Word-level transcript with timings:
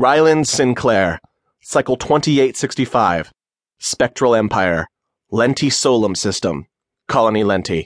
Rylynn 0.00 0.46
Sinclair, 0.46 1.20
Cycle 1.60 1.94
2865, 1.94 3.34
Spectral 3.80 4.34
Empire, 4.34 4.86
Lenti 5.30 5.70
Solum 5.70 6.14
System, 6.14 6.64
Colony 7.06 7.44
Lenti. 7.44 7.84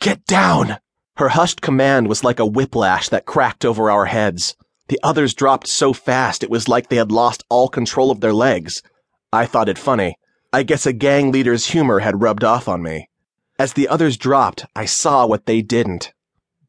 Get 0.00 0.24
down! 0.24 0.78
Her 1.16 1.28
hushed 1.28 1.60
command 1.60 2.08
was 2.08 2.24
like 2.24 2.38
a 2.38 2.46
whiplash 2.46 3.10
that 3.10 3.26
cracked 3.26 3.66
over 3.66 3.90
our 3.90 4.06
heads. 4.06 4.56
The 4.88 4.98
others 5.02 5.34
dropped 5.34 5.66
so 5.66 5.92
fast 5.92 6.42
it 6.42 6.48
was 6.48 6.68
like 6.68 6.88
they 6.88 6.96
had 6.96 7.12
lost 7.12 7.44
all 7.50 7.68
control 7.68 8.10
of 8.10 8.22
their 8.22 8.32
legs. 8.32 8.82
I 9.30 9.44
thought 9.44 9.68
it 9.68 9.76
funny. 9.76 10.16
I 10.54 10.62
guess 10.62 10.86
a 10.86 10.92
gang 10.94 11.32
leader's 11.32 11.66
humor 11.66 11.98
had 11.98 12.22
rubbed 12.22 12.44
off 12.44 12.66
on 12.66 12.82
me. 12.82 13.10
As 13.58 13.74
the 13.74 13.88
others 13.88 14.16
dropped, 14.16 14.64
I 14.74 14.86
saw 14.86 15.26
what 15.26 15.44
they 15.44 15.60
didn't. 15.60 16.14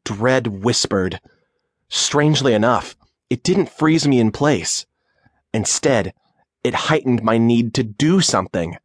Dread 0.04 0.62
whispered. 0.62 1.22
Strangely 1.88 2.52
enough, 2.52 2.94
it 3.34 3.42
didn't 3.42 3.68
freeze 3.68 4.06
me 4.06 4.20
in 4.20 4.30
place. 4.30 4.86
Instead, 5.52 6.14
it 6.62 6.86
heightened 6.86 7.24
my 7.24 7.36
need 7.36 7.74
to 7.74 7.82
do 7.82 8.20
something. 8.20 8.76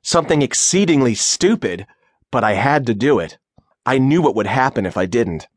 Something 0.00 0.40
exceedingly 0.40 1.14
stupid, 1.14 1.86
but 2.30 2.42
I 2.42 2.54
had 2.54 2.86
to 2.86 2.94
do 2.94 3.18
it. 3.18 3.36
I 3.84 3.98
knew 3.98 4.22
what 4.22 4.34
would 4.34 4.46
happen 4.46 4.86
if 4.86 4.96
I 4.96 5.04
didn't. 5.04 5.48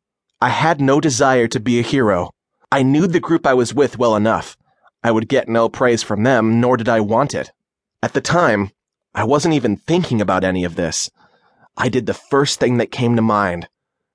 I 0.41 0.49
had 0.49 0.81
no 0.81 0.99
desire 0.99 1.47
to 1.47 1.59
be 1.61 1.79
a 1.79 1.83
hero. 1.83 2.31
I 2.69 2.83
knew 2.83 3.07
the 3.07 3.21
group 3.21 3.47
I 3.47 3.53
was 3.53 3.73
with 3.73 3.97
well 3.97 4.13
enough. 4.13 4.57
I 5.05 5.11
would 5.11 5.29
get 5.29 5.47
no 5.47 5.69
praise 5.69 6.03
from 6.03 6.23
them, 6.23 6.59
nor 6.59 6.75
did 6.75 6.89
I 6.89 6.99
want 6.99 7.33
it. 7.33 7.53
At 8.01 8.11
the 8.11 8.19
time, 8.19 8.71
I 9.15 9.23
wasn't 9.23 9.53
even 9.53 9.77
thinking 9.77 10.19
about 10.19 10.43
any 10.43 10.65
of 10.65 10.75
this. 10.75 11.09
I 11.77 11.87
did 11.87 12.07
the 12.07 12.13
first 12.13 12.59
thing 12.59 12.75
that 12.75 12.91
came 12.91 13.15
to 13.15 13.21
mind. 13.21 13.69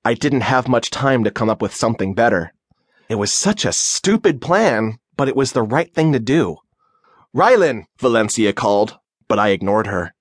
I 0.05 0.13
didn't 0.13 0.41
have 0.41 0.67
much 0.67 0.91
time 0.91 1.23
to 1.23 1.31
come 1.31 1.49
up 1.49 1.63
with 1.63 1.73
something 1.73 2.13
better. 2.13 2.53
It 3.09 3.15
was 3.15 3.33
such 3.33 3.65
a 3.65 3.73
stupid 3.73 4.39
plan, 4.39 4.99
but 5.17 5.27
it 5.27 5.35
was 5.35 5.51
the 5.51 5.63
right 5.63 5.91
thing 5.93 6.13
to 6.13 6.19
do. 6.19 6.57
Rylynn, 7.35 7.85
Valencia 7.99 8.53
called, 8.53 8.97
but 9.27 9.39
I 9.39 9.49
ignored 9.49 9.87
her. 9.87 10.13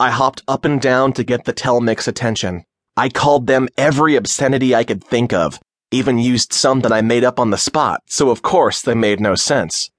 I 0.00 0.10
hopped 0.10 0.42
up 0.48 0.64
and 0.64 0.80
down 0.80 1.12
to 1.14 1.24
get 1.24 1.44
the 1.44 1.52
Telmicks 1.52 2.08
attention. 2.08 2.64
I 2.96 3.08
called 3.08 3.46
them 3.46 3.68
every 3.76 4.16
obscenity 4.16 4.74
I 4.74 4.82
could 4.82 5.02
think 5.02 5.32
of, 5.32 5.60
even 5.92 6.18
used 6.18 6.52
some 6.52 6.80
that 6.80 6.92
I 6.92 7.00
made 7.00 7.22
up 7.22 7.38
on 7.38 7.50
the 7.50 7.56
spot, 7.56 8.02
so 8.06 8.30
of 8.30 8.42
course 8.42 8.82
they 8.82 8.94
made 8.94 9.20
no 9.20 9.36
sense. 9.36 9.90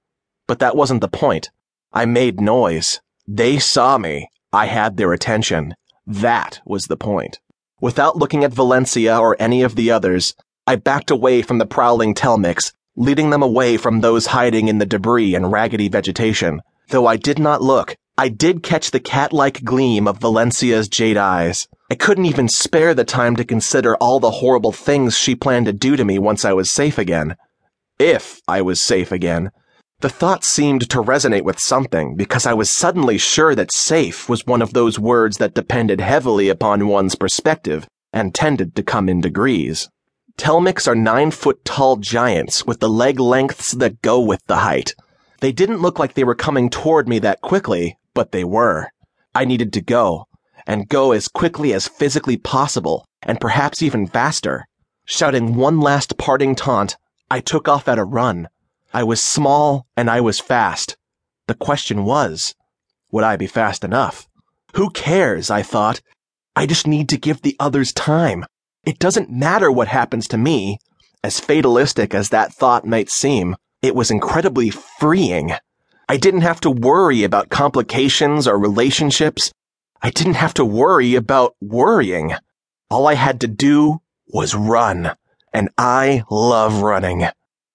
But 0.46 0.58
that 0.58 0.76
wasn't 0.76 1.00
the 1.00 1.08
point. 1.08 1.50
I 1.92 2.04
made 2.04 2.40
noise. 2.40 3.00
They 3.26 3.58
saw 3.58 3.96
me. 3.98 4.28
I 4.52 4.66
had 4.66 4.96
their 4.96 5.12
attention. 5.12 5.74
That 6.06 6.60
was 6.66 6.84
the 6.84 6.96
point. 6.96 7.40
Without 7.80 8.16
looking 8.16 8.44
at 8.44 8.52
Valencia 8.52 9.18
or 9.18 9.36
any 9.38 9.62
of 9.62 9.74
the 9.74 9.90
others, 9.90 10.34
I 10.66 10.76
backed 10.76 11.10
away 11.10 11.42
from 11.42 11.58
the 11.58 11.66
prowling 11.66 12.14
Telmicks, 12.14 12.72
leading 12.96 13.30
them 13.30 13.42
away 13.42 13.76
from 13.76 14.00
those 14.00 14.26
hiding 14.26 14.68
in 14.68 14.78
the 14.78 14.86
debris 14.86 15.34
and 15.34 15.50
raggedy 15.50 15.88
vegetation. 15.88 16.60
Though 16.88 17.06
I 17.06 17.16
did 17.16 17.38
not 17.38 17.62
look, 17.62 17.96
I 18.18 18.28
did 18.28 18.62
catch 18.62 18.90
the 18.90 19.00
cat-like 19.00 19.64
gleam 19.64 20.06
of 20.06 20.18
Valencia's 20.18 20.88
jade 20.88 21.16
eyes. 21.16 21.66
I 21.90 21.94
couldn't 21.94 22.26
even 22.26 22.48
spare 22.48 22.94
the 22.94 23.04
time 23.04 23.34
to 23.36 23.44
consider 23.44 23.96
all 23.96 24.20
the 24.20 24.30
horrible 24.30 24.72
things 24.72 25.16
she 25.16 25.34
planned 25.34 25.66
to 25.66 25.72
do 25.72 25.96
to 25.96 26.04
me 26.04 26.18
once 26.18 26.44
I 26.44 26.52
was 26.52 26.70
safe 26.70 26.98
again. 26.98 27.36
If 27.98 28.40
I 28.46 28.60
was 28.60 28.80
safe 28.80 29.10
again. 29.10 29.50
The 30.00 30.08
thought 30.08 30.44
seemed 30.44 30.88
to 30.90 31.02
resonate 31.02 31.44
with 31.44 31.58
something 31.58 32.16
because 32.16 32.46
I 32.46 32.54
was 32.54 32.70
suddenly 32.70 33.18
sure 33.18 33.54
that 33.54 33.72
safe 33.72 34.28
was 34.28 34.46
one 34.46 34.62
of 34.62 34.72
those 34.72 34.98
words 34.98 35.38
that 35.38 35.54
depended 35.54 36.00
heavily 36.00 36.48
upon 36.48 36.88
one's 36.88 37.14
perspective 37.14 37.86
and 38.12 38.34
tended 38.34 38.74
to 38.76 38.82
come 38.82 39.08
in 39.08 39.20
degrees. 39.20 39.88
Telmicks 40.40 40.88
are 40.88 40.94
nine 40.94 41.32
foot 41.32 41.62
tall 41.66 41.96
giants 41.96 42.64
with 42.64 42.80
the 42.80 42.88
leg 42.88 43.20
lengths 43.20 43.72
that 43.72 44.00
go 44.00 44.18
with 44.18 44.40
the 44.46 44.56
height. 44.56 44.94
They 45.42 45.52
didn't 45.52 45.82
look 45.82 45.98
like 45.98 46.14
they 46.14 46.24
were 46.24 46.34
coming 46.34 46.70
toward 46.70 47.06
me 47.06 47.18
that 47.18 47.42
quickly, 47.42 47.98
but 48.14 48.32
they 48.32 48.42
were. 48.42 48.88
I 49.34 49.44
needed 49.44 49.70
to 49.74 49.82
go 49.82 50.28
and 50.66 50.88
go 50.88 51.12
as 51.12 51.28
quickly 51.28 51.74
as 51.74 51.88
physically 51.88 52.38
possible, 52.38 53.04
and 53.20 53.38
perhaps 53.38 53.82
even 53.82 54.06
faster. 54.06 54.66
Shouting 55.04 55.56
one 55.56 55.78
last 55.78 56.16
parting 56.16 56.54
taunt, 56.54 56.96
I 57.30 57.40
took 57.40 57.68
off 57.68 57.86
at 57.86 57.98
a 57.98 58.04
run. 58.04 58.48
I 58.94 59.04
was 59.04 59.20
small 59.20 59.84
and 59.94 60.08
I 60.08 60.22
was 60.22 60.40
fast. 60.40 60.96
The 61.48 61.54
question 61.54 62.06
was, 62.06 62.54
would 63.12 63.24
I 63.24 63.36
be 63.36 63.46
fast 63.46 63.84
enough? 63.84 64.26
Who 64.74 64.88
cares, 64.88 65.50
I 65.50 65.60
thought. 65.60 66.00
I 66.56 66.64
just 66.64 66.86
need 66.86 67.10
to 67.10 67.18
give 67.18 67.42
the 67.42 67.56
others 67.60 67.92
time. 67.92 68.46
It 68.84 68.98
doesn't 68.98 69.30
matter 69.30 69.70
what 69.70 69.88
happens 69.88 70.26
to 70.28 70.38
me. 70.38 70.78
As 71.22 71.38
fatalistic 71.38 72.14
as 72.14 72.30
that 72.30 72.52
thought 72.54 72.86
might 72.86 73.10
seem, 73.10 73.56
it 73.82 73.94
was 73.94 74.10
incredibly 74.10 74.70
freeing. 74.70 75.52
I 76.08 76.16
didn't 76.16 76.40
have 76.40 76.60
to 76.60 76.70
worry 76.70 77.22
about 77.22 77.50
complications 77.50 78.48
or 78.48 78.58
relationships. 78.58 79.52
I 80.02 80.10
didn't 80.10 80.34
have 80.34 80.54
to 80.54 80.64
worry 80.64 81.14
about 81.14 81.56
worrying. 81.60 82.34
All 82.90 83.06
I 83.06 83.14
had 83.14 83.40
to 83.42 83.46
do 83.46 84.00
was 84.28 84.54
run. 84.54 85.12
And 85.52 85.68
I 85.76 86.24
love 86.30 86.82
running. 86.82 87.26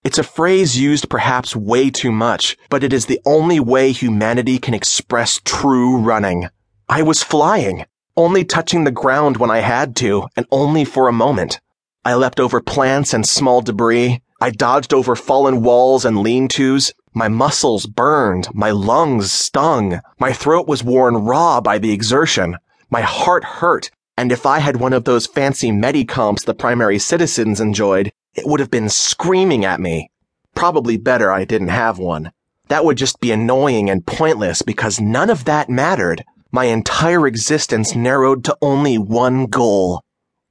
It's 0.04 0.18
a 0.18 0.24
phrase 0.24 0.80
used 0.80 1.10
perhaps 1.10 1.56
way 1.56 1.90
too 1.90 2.12
much, 2.12 2.58
but 2.70 2.84
it 2.84 2.94
is 2.94 3.06
the 3.06 3.22
only 3.26 3.60
way 3.60 3.92
humanity 3.92 4.60
can 4.60 4.74
express 4.74 5.42
true 5.44 5.98
running. 5.98 6.50
I 6.90 7.02
was 7.02 7.24
flying, 7.24 7.86
only 8.18 8.44
touching 8.44 8.84
the 8.84 8.92
ground 8.92 9.38
when 9.38 9.52
I 9.52 9.60
had 9.60 9.96
to, 9.98 10.28
and 10.36 10.46
only 10.52 10.86
for 10.86 11.08
a 11.08 11.14
moment. 11.14 11.60
I 12.04 12.14
leapt 12.16 12.40
over 12.40 12.62
plants 12.62 13.14
and 13.14 13.26
small 13.28 13.62
debris. 13.62 14.22
I 14.40 14.52
dodged 14.52 14.94
over 14.94 15.16
fallen 15.16 15.64
walls 15.64 16.06
and 16.06 16.20
lean-tos. 16.20 16.94
My 17.14 17.30
muscles 17.30 17.86
burned, 17.86 18.50
my 18.54 18.72
lungs 18.72 19.32
stung, 19.32 20.02
my 20.20 20.34
throat 20.34 20.68
was 20.68 20.84
worn 20.84 21.16
raw 21.16 21.62
by 21.62 21.78
the 21.78 21.94
exertion, 21.94 22.58
my 22.90 23.02
heart 23.02 23.46
hurt, 23.46 23.90
and 24.18 24.32
if 24.32 24.46
I 24.46 24.60
had 24.60 24.78
one 24.78 24.92
of 24.92 25.06
those 25.06 25.26
fancy 25.26 25.72
medicomps 25.72 26.44
the 26.44 26.54
primary 26.54 27.00
citizens 27.00 27.62
enjoyed, 27.62 28.12
it 28.34 28.46
would 28.46 28.60
have 28.60 28.70
been 28.70 28.90
screaming 28.90 29.64
at 29.64 29.80
me. 29.80 30.12
Probably 30.56 30.98
better 30.98 31.32
I 31.32 31.46
didn't 31.46 31.70
have 31.70 32.00
one. 32.00 32.32
That 32.68 32.84
would 32.84 32.98
just 32.98 33.20
be 33.20 33.32
annoying 33.32 33.90
and 33.90 34.06
pointless 34.06 34.62
because 34.62 35.00
none 35.00 35.30
of 35.30 35.46
that 35.46 35.70
mattered. 35.70 36.24
My 36.56 36.68
entire 36.68 37.28
existence 37.28 37.96
narrowed 37.96 38.46
to 38.46 38.56
only 38.62 38.98
one 38.98 39.48
goal. 39.48 40.02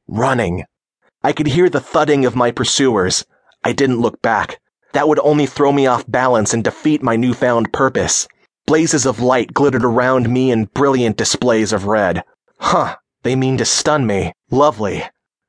Running. 0.06 0.64
I 1.22 1.32
could 1.32 1.46
hear 1.46 1.70
the 1.70 1.80
thudding 1.80 2.26
of 2.26 2.36
my 2.36 2.50
pursuers. 2.50 3.24
I 3.64 3.72
didn't 3.72 4.02
look 4.02 4.20
back. 4.20 4.60
That 4.92 5.08
would 5.08 5.18
only 5.20 5.46
throw 5.46 5.72
me 5.72 5.86
off 5.86 6.04
balance 6.06 6.52
and 6.52 6.62
defeat 6.62 7.02
my 7.02 7.16
newfound 7.16 7.72
purpose. 7.72 8.28
Blazes 8.66 9.06
of 9.06 9.20
light 9.20 9.54
glittered 9.54 9.82
around 9.82 10.28
me 10.28 10.50
in 10.50 10.66
brilliant 10.66 11.16
displays 11.16 11.72
of 11.72 11.86
red. 11.86 12.22
Huh, 12.58 12.96
they 13.22 13.34
mean 13.34 13.56
to 13.56 13.64
stun 13.64 14.06
me. 14.06 14.34
Lovely. 14.50 15.04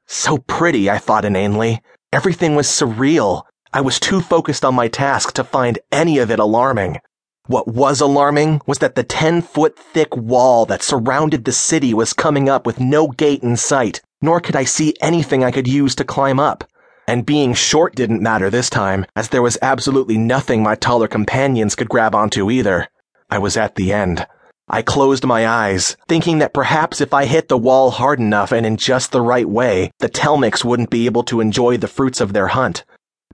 So 0.07 0.37
pretty, 0.37 0.89
I 0.89 0.99
thought 0.99 1.25
inanely. 1.25 1.81
Everything 2.13 2.55
was 2.55 2.67
surreal. 2.67 3.43
I 3.73 3.81
was 3.81 3.99
too 3.99 4.21
focused 4.21 4.63
on 4.63 4.73
my 4.73 4.87
task 4.87 5.33
to 5.33 5.43
find 5.43 5.79
any 5.91 6.17
of 6.17 6.31
it 6.31 6.39
alarming. 6.39 7.01
What 7.47 7.67
was 7.67 8.01
alarming 8.01 8.61
was 8.65 8.79
that 8.79 8.95
the 8.95 9.03
10 9.03 9.43
foot 9.43 9.77
thick 9.77 10.15
wall 10.17 10.65
that 10.65 10.81
surrounded 10.81 11.45
the 11.45 11.51
city 11.51 11.93
was 11.93 12.11
coming 12.11 12.49
up 12.49 12.65
with 12.65 12.79
no 12.79 13.07
gate 13.07 13.43
in 13.43 13.55
sight, 13.55 14.01
nor 14.19 14.41
could 14.41 14.55
I 14.55 14.63
see 14.63 14.95
anything 14.99 15.43
I 15.43 15.51
could 15.51 15.67
use 15.67 15.93
to 15.95 16.03
climb 16.03 16.39
up. 16.39 16.63
And 17.07 17.23
being 17.23 17.53
short 17.53 17.93
didn't 17.93 18.23
matter 18.23 18.49
this 18.49 18.67
time, 18.71 19.05
as 19.15 19.29
there 19.29 19.43
was 19.43 19.59
absolutely 19.61 20.17
nothing 20.17 20.63
my 20.63 20.73
taller 20.73 21.07
companions 21.07 21.75
could 21.75 21.87
grab 21.87 22.15
onto 22.15 22.49
either. 22.49 22.87
I 23.29 23.37
was 23.37 23.57
at 23.57 23.75
the 23.75 23.93
end. 23.93 24.25
I 24.67 24.81
closed 24.81 25.23
my 25.23 25.47
eyes, 25.47 25.95
thinking 26.07 26.39
that 26.39 26.55
perhaps 26.55 26.99
if 26.99 27.13
I 27.13 27.25
hit 27.25 27.47
the 27.47 27.59
wall 27.59 27.91
hard 27.91 28.19
enough 28.19 28.51
and 28.51 28.65
in 28.65 28.77
just 28.77 29.11
the 29.11 29.21
right 29.21 29.47
way, 29.47 29.91
the 29.99 30.09
Telmicks 30.09 30.65
wouldn't 30.65 30.89
be 30.89 31.05
able 31.05 31.21
to 31.25 31.41
enjoy 31.41 31.77
the 31.77 31.87
fruits 31.87 32.19
of 32.19 32.33
their 32.33 32.47
hunt. 32.47 32.83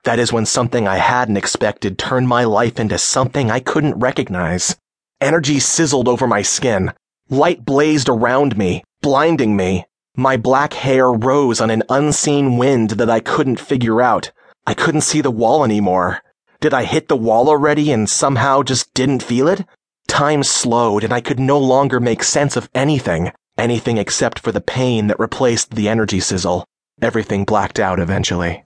That 0.03 0.19
is 0.19 0.33
when 0.33 0.45
something 0.45 0.87
I 0.87 0.97
hadn't 0.97 1.37
expected 1.37 1.97
turned 1.97 2.27
my 2.27 2.43
life 2.43 2.79
into 2.79 2.97
something 2.97 3.51
I 3.51 3.59
couldn't 3.59 3.99
recognize. 3.99 4.75
Energy 5.19 5.59
sizzled 5.59 6.07
over 6.07 6.25
my 6.25 6.41
skin. 6.41 6.93
Light 7.29 7.63
blazed 7.63 8.09
around 8.09 8.57
me, 8.57 8.83
blinding 9.01 9.55
me, 9.55 9.85
my 10.17 10.35
black 10.35 10.73
hair 10.73 11.09
rose 11.09 11.61
on 11.61 11.69
an 11.69 11.83
unseen 11.87 12.57
wind 12.57 12.91
that 12.91 13.09
I 13.09 13.21
couldn't 13.21 13.61
figure 13.61 14.01
out. 14.01 14.31
I 14.67 14.73
couldn't 14.73 15.01
see 15.01 15.21
the 15.21 15.31
wall 15.31 15.63
anymore. 15.63 16.21
Did 16.59 16.73
I 16.73 16.83
hit 16.83 17.07
the 17.07 17.15
wall 17.15 17.47
already 17.47 17.93
and 17.93 18.09
somehow 18.09 18.61
just 18.61 18.93
didn't 18.93 19.23
feel 19.23 19.47
it? 19.47 19.65
Time 20.07 20.43
slowed 20.43 21.05
and 21.05 21.13
I 21.13 21.21
could 21.21 21.39
no 21.39 21.57
longer 21.57 22.01
make 22.01 22.23
sense 22.23 22.57
of 22.57 22.69
anything. 22.75 23.31
Anything 23.57 23.97
except 23.97 24.39
for 24.39 24.51
the 24.51 24.59
pain 24.59 25.07
that 25.07 25.19
replaced 25.19 25.75
the 25.75 25.87
energy 25.87 26.19
sizzle. 26.19 26.65
Everything 27.01 27.45
blacked 27.45 27.79
out 27.79 27.99
eventually. 27.99 28.65